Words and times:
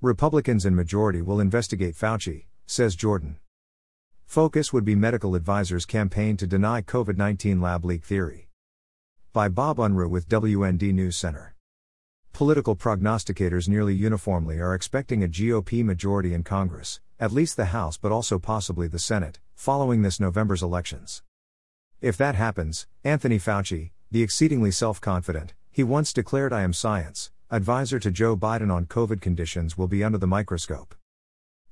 Republicans 0.00 0.64
in 0.64 0.76
majority 0.76 1.20
will 1.20 1.40
investigate 1.40 1.96
Fauci, 1.96 2.44
says 2.66 2.94
Jordan. 2.94 3.36
Focus 4.26 4.72
would 4.72 4.84
be 4.84 4.94
medical 4.94 5.34
advisors' 5.34 5.84
campaign 5.84 6.36
to 6.36 6.46
deny 6.46 6.80
COVID 6.82 7.16
19 7.16 7.60
lab 7.60 7.84
leak 7.84 8.04
theory. 8.04 8.48
By 9.32 9.48
Bob 9.48 9.78
Unruh 9.78 10.08
with 10.08 10.28
WND 10.28 10.94
News 10.94 11.16
Center. 11.16 11.56
Political 12.32 12.76
prognosticators 12.76 13.68
nearly 13.68 13.92
uniformly 13.92 14.60
are 14.60 14.72
expecting 14.72 15.24
a 15.24 15.28
GOP 15.28 15.84
majority 15.84 16.32
in 16.32 16.44
Congress, 16.44 17.00
at 17.18 17.32
least 17.32 17.56
the 17.56 17.72
House 17.74 17.96
but 17.96 18.12
also 18.12 18.38
possibly 18.38 18.86
the 18.86 19.00
Senate, 19.00 19.40
following 19.56 20.02
this 20.02 20.20
November's 20.20 20.62
elections. 20.62 21.24
If 22.00 22.16
that 22.18 22.36
happens, 22.36 22.86
Anthony 23.02 23.40
Fauci, 23.40 23.90
the 24.12 24.22
exceedingly 24.22 24.70
self 24.70 25.00
confident, 25.00 25.54
he 25.72 25.82
once 25.82 26.12
declared 26.12 26.52
I 26.52 26.62
am 26.62 26.72
science, 26.72 27.32
advisor 27.50 27.98
to 27.98 28.10
Joe 28.10 28.36
Biden 28.36 28.70
on 28.70 28.84
COVID 28.84 29.22
conditions 29.22 29.78
will 29.78 29.88
be 29.88 30.04
under 30.04 30.18
the 30.18 30.26
microscope. 30.26 30.94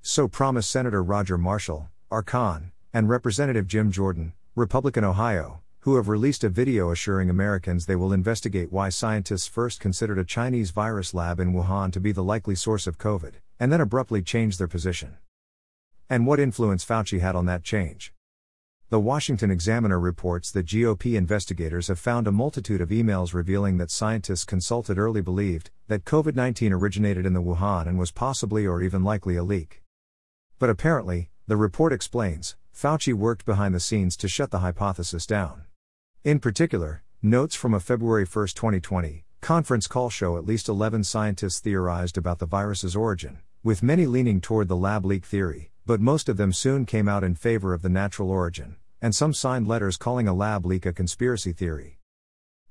So 0.01 0.27
promised 0.27 0.71
Senator 0.71 1.03
Roger 1.03 1.37
Marshall, 1.37 1.91
Arcon, 2.11 2.71
and 2.95 3.11
Representative 3.11 3.67
Jim 3.67 3.91
Jordan, 3.91 4.33
Republican 4.55 5.05
Ohio, 5.05 5.61
who 5.81 5.97
have 5.97 6.09
released 6.09 6.43
a 6.43 6.49
video 6.49 6.91
assuring 6.91 7.29
Americans 7.29 7.85
they 7.85 7.95
will 7.95 8.15
investigate 8.15 8.73
why 8.73 8.89
scientists 8.89 9.47
first 9.47 9.79
considered 9.79 10.19
a 10.19 10.25
Chinese 10.25 10.71
virus 10.71 11.13
lab 11.13 11.39
in 11.39 11.53
Wuhan 11.53 11.93
to 11.93 12.01
be 12.01 12.11
the 12.11 12.25
likely 12.25 12.55
source 12.55 12.87
of 12.87 12.97
COVID, 12.97 13.35
and 13.61 13.71
then 13.71 13.83
abruptly 13.83 14.23
changed 14.23 14.59
their 14.59 14.67
position. 14.67 15.19
And 16.09 16.27
what 16.27 16.41
influence 16.41 16.87
Fauci 16.87 17.21
had 17.21 17.37
on 17.37 17.45
that 17.47 17.65
change. 17.65 18.15
The 18.89 19.01
Washington 19.01 19.51
Examiner 19.51 19.99
reports 19.99 20.53
that 20.53 20.67
GOP 20.67 21.17
investigators 21.17 21.89
have 21.89 21.99
found 21.99 22.29
a 22.29 22.33
multitude 22.33 22.81
of 22.81 22.91
emails 22.91 23.35
revealing 23.35 23.79
that 23.79 23.91
scientists 23.91 24.45
consulted 24.45 24.97
early 24.97 25.21
believed 25.21 25.71
that 25.89 26.05
COVID 26.05 26.37
19 26.37 26.73
originated 26.73 27.27
in 27.27 27.33
the 27.33 27.43
Wuhan 27.43 27.89
and 27.89 27.99
was 27.99 28.13
possibly 28.13 28.65
or 28.65 28.81
even 28.81 29.03
likely 29.03 29.35
a 29.35 29.43
leak. 29.43 29.83
But 30.61 30.71
apparently, 30.71 31.31
the 31.49 31.57
report 31.57 31.93
explains, 31.93 32.55
Fauci 32.73 33.13
worked 33.13 33.45
behind 33.45 33.75
the 33.75 33.81
scenes 33.81 34.17
to 34.19 34.29
shut 34.29 34.53
the 34.53 34.61
hypothesis 34.61 35.27
down. 35.27 35.65
In 36.23 36.39
particular, 36.39 37.03
notes 37.21 37.57
from 37.57 37.75
a 37.75 37.81
February 37.81 38.25
1, 38.25 38.47
2020, 38.55 39.25
conference 39.41 39.89
call 39.89 40.11
show 40.11 40.37
at 40.37 40.47
least 40.47 40.69
11 40.69 41.03
scientists 41.03 41.59
theorized 41.59 42.17
about 42.17 42.39
the 42.39 42.47
virus's 42.47 42.95
origin, 42.95 43.39
with 43.65 43.83
many 43.83 44.07
leaning 44.07 44.41
toward 44.41 44.69
the 44.69 44.77
lab 44.77 45.05
leak 45.05 45.25
theory, 45.25 45.73
but 45.87 46.01
most 46.01 46.29
of 46.29 46.37
them 46.37 46.53
soon 46.53 46.85
came 46.85 47.09
out 47.09 47.23
in 47.23 47.37
favor 47.37 47.73
of 47.73 47.81
the 47.81 47.89
natural 47.89 48.29
origin, 48.29 48.75
and 49.01 49.15
some 49.15 49.33
signed 49.33 49.69
letters 49.69 49.97
calling 49.97 50.27
a 50.27 50.35
lab 50.35 50.67
leak 50.67 50.85
a 50.85 50.93
conspiracy 50.93 51.53
theory. 51.53 52.01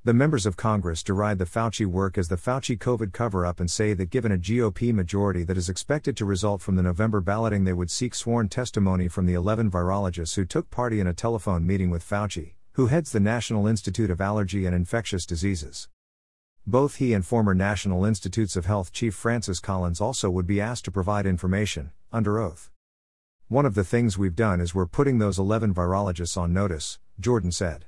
The 0.04 0.14
members 0.14 0.46
of 0.46 0.58
Congress 0.58 1.02
deride 1.02 1.40
the 1.40 1.46
Fauci 1.46 1.86
work 1.86 2.18
as 2.18 2.28
the 2.28 2.36
Fauci 2.36 2.78
COVID 2.78 3.14
cover 3.14 3.46
up 3.46 3.62
and 3.62 3.72
say 3.72 3.94
that 3.94 4.10
given 4.10 4.34
a 4.34 4.38
GOP 4.38 4.94
majority 4.94 5.44
that 5.46 5.58
is 5.58 5.70
expected 5.70 6.18
to 6.18 6.26
result 6.26 6.62
from 6.62 6.76
the 6.76 6.84
November 6.84 7.22
balloting, 7.22 7.64
they 7.64 7.74
would 7.74 7.90
seek 7.90 8.14
sworn 8.14 8.50
testimony 8.50 9.08
from 9.08 9.26
the 9.26 9.34
11 9.34 9.72
virologists 9.72 10.36
who 10.36 10.46
took 10.46 10.70
part 10.70 10.94
in 10.94 11.08
a 11.08 11.14
telephone 11.14 11.66
meeting 11.66 11.90
with 11.90 12.08
Fauci, 12.08 12.56
who 12.74 12.88
heads 12.88 13.14
the 13.14 13.20
National 13.22 13.66
Institute 13.66 14.12
of 14.12 14.20
Allergy 14.20 14.66
and 14.66 14.76
Infectious 14.76 15.26
Diseases. 15.26 15.88
Both 16.68 16.98
he 16.98 17.14
and 17.14 17.26
former 17.26 17.56
National 17.56 18.04
Institutes 18.04 18.58
of 18.58 18.66
Health 18.66 18.92
Chief 18.92 19.16
Francis 19.16 19.60
Collins 19.60 20.02
also 20.02 20.30
would 20.30 20.46
be 20.46 20.60
asked 20.60 20.84
to 20.86 20.92
provide 20.92 21.26
information, 21.26 21.92
under 22.12 22.40
oath. 22.40 22.70
One 23.48 23.68
of 23.68 23.76
the 23.76 23.84
things 23.84 24.18
we've 24.18 24.36
done 24.36 24.60
is 24.60 24.74
we're 24.74 24.88
putting 24.88 25.20
those 25.20 25.38
11 25.38 25.76
virologists 25.76 26.36
on 26.36 26.52
notice, 26.52 26.98
Jordan 27.20 27.52
said. 27.52 27.86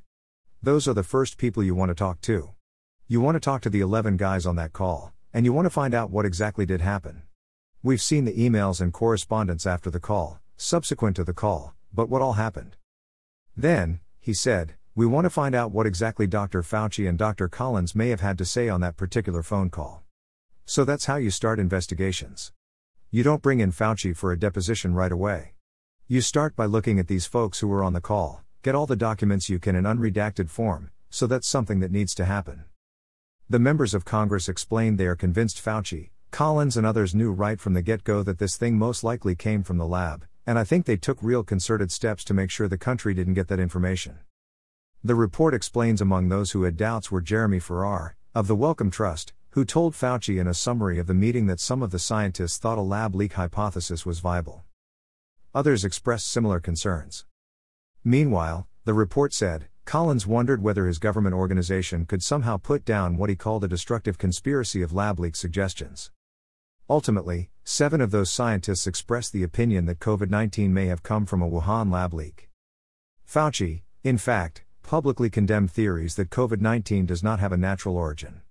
Those 0.61 0.87
are 0.87 0.93
the 0.93 1.01
first 1.01 1.39
people 1.39 1.63
you 1.63 1.73
want 1.73 1.89
to 1.89 1.95
talk 1.95 2.21
to. 2.21 2.51
You 3.07 3.21
want 3.21 3.37
to 3.37 3.39
talk 3.39 3.63
to 3.63 3.69
the 3.71 3.79
11 3.79 4.17
guys 4.17 4.45
on 4.45 4.55
that 4.57 4.71
call, 4.71 5.13
and 5.33 5.45
you 5.45 5.53
want 5.53 5.65
to 5.65 5.71
find 5.71 5.95
out 5.95 6.11
what 6.11 6.27
exactly 6.27 6.67
did 6.67 6.81
happen. 6.81 7.23
We've 7.81 7.99
seen 7.99 8.25
the 8.25 8.37
emails 8.37 8.79
and 8.79 8.93
correspondence 8.93 9.65
after 9.65 9.89
the 9.89 9.99
call, 9.99 10.39
subsequent 10.57 11.15
to 11.15 11.23
the 11.23 11.33
call, 11.33 11.73
but 11.91 12.07
what 12.07 12.21
all 12.21 12.33
happened? 12.33 12.75
Then, 13.55 13.99
he 14.19 14.35
said, 14.35 14.75
we 14.93 15.07
want 15.07 15.25
to 15.25 15.31
find 15.31 15.55
out 15.55 15.71
what 15.71 15.87
exactly 15.87 16.27
Dr. 16.27 16.61
Fauci 16.61 17.09
and 17.09 17.17
Dr. 17.17 17.47
Collins 17.47 17.95
may 17.95 18.09
have 18.09 18.21
had 18.21 18.37
to 18.37 18.45
say 18.45 18.69
on 18.69 18.81
that 18.81 18.95
particular 18.95 19.41
phone 19.41 19.71
call. 19.71 20.03
So 20.67 20.85
that's 20.85 21.05
how 21.05 21.15
you 21.15 21.31
start 21.31 21.59
investigations. 21.59 22.51
You 23.09 23.23
don't 23.23 23.41
bring 23.41 23.61
in 23.61 23.71
Fauci 23.71 24.13
for 24.13 24.33
a 24.33 24.39
deposition 24.39 24.93
right 24.93 25.13
away. 25.13 25.53
You 26.07 26.19
start 26.19 26.57
by 26.57 26.65
looking 26.65 26.99
at 26.99 27.07
these 27.07 27.25
folks 27.25 27.61
who 27.61 27.67
were 27.69 27.81
on 27.81 27.93
the 27.93 28.01
call, 28.01 28.43
get 28.63 28.75
all 28.75 28.85
the 28.85 28.97
documents 28.97 29.47
you 29.49 29.59
can 29.59 29.77
in 29.77 29.85
unredacted 29.85 30.49
form, 30.49 30.91
so 31.09 31.25
that's 31.25 31.47
something 31.47 31.79
that 31.79 31.91
needs 31.91 32.13
to 32.15 32.25
happen. 32.25 32.65
The 33.49 33.59
members 33.59 33.93
of 33.93 34.03
Congress 34.03 34.49
explained 34.49 34.97
they 34.97 35.07
are 35.07 35.15
convinced 35.15 35.63
Fauci, 35.63 36.09
Collins, 36.31 36.75
and 36.75 36.85
others 36.85 37.15
knew 37.15 37.31
right 37.31 37.61
from 37.61 37.75
the 37.75 37.81
get 37.81 38.03
go 38.03 38.23
that 38.23 38.39
this 38.39 38.57
thing 38.57 38.77
most 38.77 39.05
likely 39.05 39.35
came 39.35 39.63
from 39.63 39.77
the 39.77 39.87
lab, 39.87 40.25
and 40.45 40.59
I 40.59 40.65
think 40.65 40.85
they 40.85 40.97
took 40.97 41.23
real 41.23 41.43
concerted 41.43 41.93
steps 41.93 42.25
to 42.25 42.33
make 42.33 42.51
sure 42.51 42.67
the 42.67 42.77
country 42.77 43.13
didn't 43.13 43.35
get 43.35 43.47
that 43.47 43.59
information. 43.61 44.19
The 45.01 45.15
report 45.15 45.53
explains 45.53 46.01
among 46.01 46.27
those 46.27 46.51
who 46.51 46.63
had 46.63 46.75
doubts 46.75 47.09
were 47.09 47.21
Jeremy 47.21 47.59
Farrar, 47.59 48.17
of 48.35 48.47
the 48.47 48.55
Wellcome 48.55 48.91
Trust, 48.91 49.31
who 49.57 49.65
told 49.65 49.95
Fauci 49.95 50.39
in 50.39 50.45
a 50.45 50.53
summary 50.53 50.99
of 50.99 51.07
the 51.07 51.15
meeting 51.15 51.47
that 51.47 51.59
some 51.59 51.81
of 51.81 51.89
the 51.89 51.97
scientists 51.97 52.59
thought 52.59 52.77
a 52.77 52.81
lab 52.81 53.15
leak 53.15 53.33
hypothesis 53.33 54.05
was 54.05 54.19
viable. 54.19 54.63
Others 55.55 55.83
expressed 55.83 56.29
similar 56.29 56.59
concerns. 56.59 57.25
Meanwhile, 58.03 58.67
the 58.85 58.93
report 58.93 59.33
said, 59.33 59.67
Collins 59.83 60.27
wondered 60.27 60.61
whether 60.61 60.85
his 60.85 60.99
government 60.99 61.33
organization 61.33 62.05
could 62.05 62.21
somehow 62.21 62.57
put 62.57 62.85
down 62.85 63.17
what 63.17 63.31
he 63.31 63.35
called 63.35 63.63
a 63.63 63.67
destructive 63.67 64.19
conspiracy 64.19 64.83
of 64.83 64.93
lab 64.93 65.19
leak 65.19 65.35
suggestions. 65.35 66.11
Ultimately, 66.87 67.49
seven 67.63 67.99
of 67.99 68.11
those 68.11 68.29
scientists 68.29 68.85
expressed 68.85 69.33
the 69.33 69.41
opinion 69.41 69.87
that 69.87 69.97
COVID 69.97 70.29
19 70.29 70.71
may 70.71 70.85
have 70.85 71.01
come 71.01 71.25
from 71.25 71.41
a 71.41 71.49
Wuhan 71.49 71.91
lab 71.91 72.13
leak. 72.13 72.47
Fauci, 73.27 73.81
in 74.03 74.19
fact, 74.19 74.65
publicly 74.83 75.31
condemned 75.31 75.71
theories 75.71 76.13
that 76.13 76.29
COVID 76.29 76.61
19 76.61 77.07
does 77.07 77.23
not 77.23 77.39
have 77.39 77.51
a 77.51 77.57
natural 77.57 77.97
origin. 77.97 78.41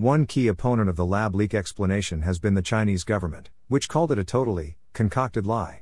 One 0.00 0.24
key 0.24 0.48
opponent 0.48 0.88
of 0.88 0.96
the 0.96 1.04
lab 1.04 1.34
leak 1.34 1.52
explanation 1.52 2.22
has 2.22 2.38
been 2.38 2.54
the 2.54 2.62
Chinese 2.62 3.04
government, 3.04 3.50
which 3.68 3.86
called 3.86 4.10
it 4.10 4.18
a 4.18 4.24
totally 4.24 4.78
concocted 4.94 5.44
lie. 5.44 5.78